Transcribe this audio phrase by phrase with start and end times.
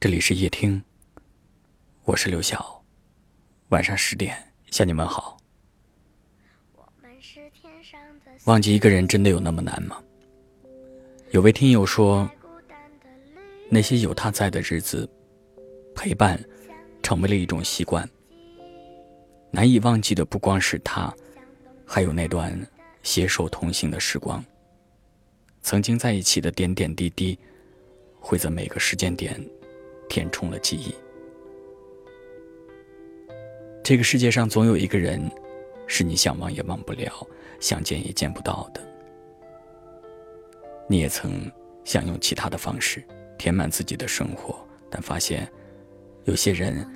[0.00, 0.80] 这里是夜听，
[2.04, 2.84] 我是刘晓。
[3.70, 4.38] 晚上十点
[4.70, 5.36] 向你们好。
[8.44, 10.00] 忘记一个人真的有那么难吗？
[11.32, 12.30] 有位听友说，
[13.68, 15.10] 那些有他在的日子，
[15.96, 16.40] 陪伴
[17.02, 18.08] 成为了一种习惯。
[19.50, 21.12] 难以忘记的不光是他，
[21.84, 22.56] 还有那段
[23.02, 24.44] 携手同行的时光。
[25.60, 27.36] 曾经在一起的点点滴滴，
[28.20, 29.44] 会在每个时间点。
[30.08, 30.94] 填充了记忆。
[33.82, 35.30] 这个世界上总有一个人，
[35.86, 37.26] 是你想忘也忘不了，
[37.60, 38.86] 想见也见不到的。
[40.86, 41.50] 你也曾
[41.84, 43.02] 想用其他的方式
[43.38, 44.58] 填满自己的生活，
[44.90, 45.50] 但发现
[46.24, 46.86] 有些人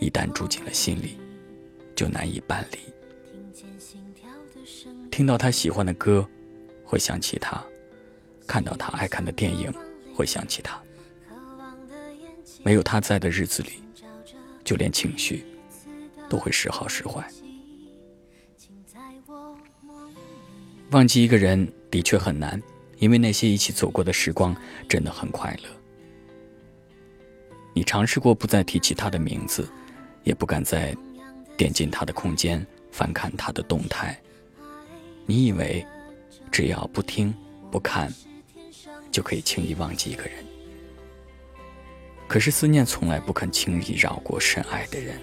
[0.00, 1.18] 一旦住进了心里，
[1.94, 2.78] 就难以搬离。
[5.10, 6.28] 听到他喜欢的歌，
[6.84, 7.64] 会想起他；
[8.46, 9.72] 看到他爱看的电影，
[10.14, 10.80] 会想起他。
[12.66, 13.74] 没有他在的日子里，
[14.64, 15.44] 就连情绪
[16.28, 17.24] 都会时好时坏。
[20.90, 22.60] 忘记一个人的确很难，
[22.98, 24.52] 因为那些一起走过的时光
[24.88, 25.68] 真的很快乐。
[27.72, 29.68] 你尝试过不再提起他的名字，
[30.24, 30.92] 也不敢再
[31.56, 34.20] 点进他的空间翻看他的动态。
[35.24, 35.86] 你以为
[36.50, 37.32] 只要不听
[37.70, 38.12] 不看，
[39.12, 40.44] 就可以轻易忘记一个人。
[42.28, 45.20] 可是思念从来不肯轻易绕过深爱的人，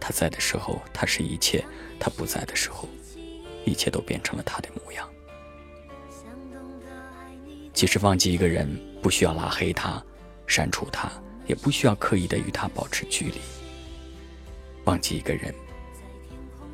[0.00, 1.62] 他在的时候，他是一切；
[2.00, 2.88] 他不在的时候，
[3.64, 5.08] 一切都变成了他的模样。
[7.74, 8.66] 其实忘记一个人，
[9.02, 10.02] 不需要拉黑他、
[10.46, 11.12] 删除他，
[11.46, 13.38] 也不需要刻意的与他保持距离。
[14.84, 15.54] 忘记一个人，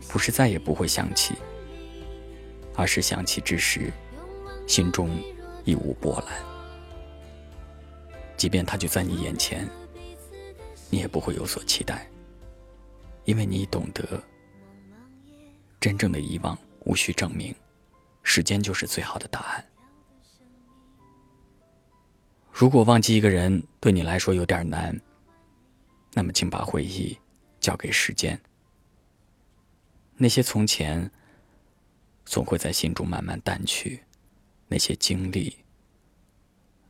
[0.08, 1.34] 不是再也不会想起，
[2.76, 3.92] 而是想起之时，
[4.68, 5.10] 心中
[5.64, 6.51] 已无波澜。
[8.42, 9.68] 即便他就在你眼前，
[10.90, 12.10] 你也不会有所期待，
[13.24, 14.20] 因为你懂得，
[15.78, 17.54] 真正的遗忘无需证明，
[18.24, 19.64] 时间就是最好的答案。
[22.50, 25.00] 如果忘记一个人对你来说有点难，
[26.12, 27.16] 那么请把回忆
[27.60, 28.36] 交给时间，
[30.16, 31.08] 那些从前
[32.24, 34.02] 总会在心中慢慢淡去，
[34.66, 35.56] 那些经历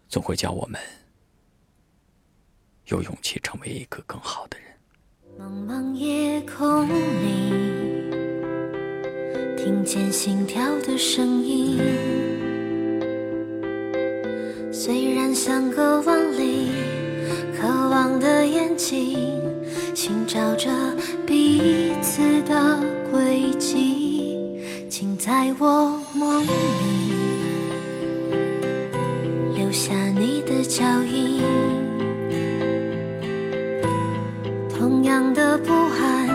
[0.08, 0.80] 总会教我们。
[2.92, 4.68] 有勇气成为一个更好的人。
[5.40, 7.50] 茫茫夜空里，
[9.56, 11.80] 听见心跳的声音。
[14.70, 16.68] 虽然相隔万里，
[17.58, 19.40] 渴望的眼睛
[19.94, 20.68] 寻找着
[21.26, 22.78] 彼此的
[23.10, 24.36] 轨迹，
[24.90, 26.91] 请在我梦里
[35.02, 36.28] 同样的不安，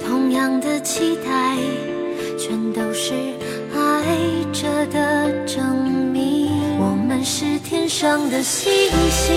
[0.00, 1.56] 同样的期待，
[2.36, 3.14] 全都是
[3.72, 4.18] 爱
[4.52, 6.50] 着的证明。
[6.80, 8.72] 我们是天上的星
[9.08, 9.35] 星，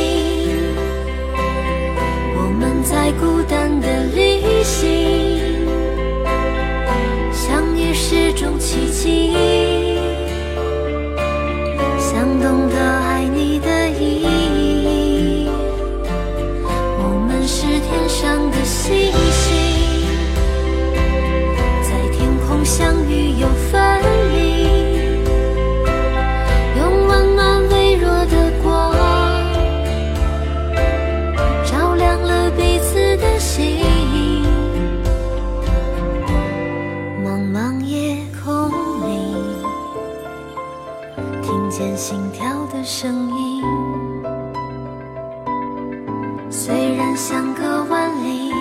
[46.61, 48.51] 虽然相隔万里。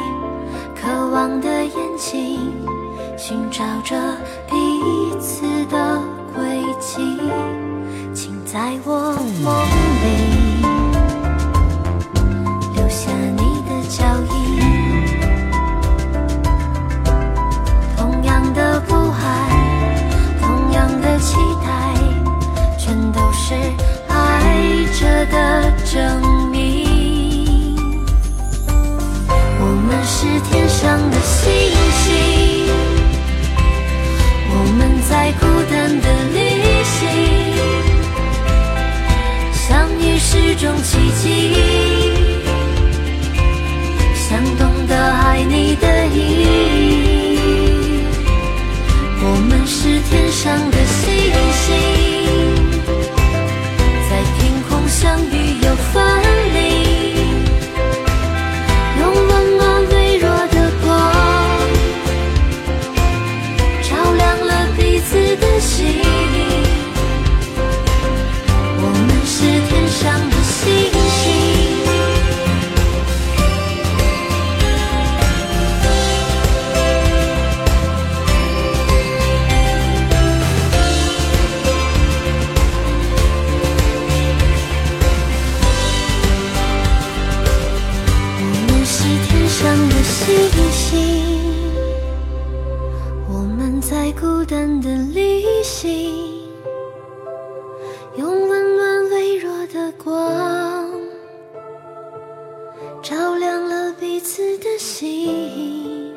[0.81, 2.39] 渴望的眼睛，
[3.17, 3.97] 寻找着
[4.49, 4.55] 彼
[5.19, 6.01] 此的
[6.33, 7.19] 轨迹，
[8.15, 9.53] 请在我梦
[40.59, 42.08] 种奇迹，
[89.61, 91.45] 上的星星，
[93.29, 96.49] 我们在孤单的旅行，
[98.17, 100.89] 用温暖微弱的光，
[103.03, 106.15] 照亮了彼此的心。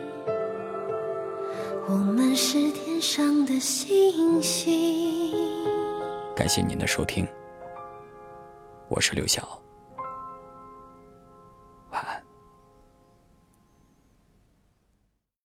[1.90, 5.34] 我们是天上的星星。
[6.36, 7.28] 感谢您的收听，
[8.88, 9.60] 我是刘晓。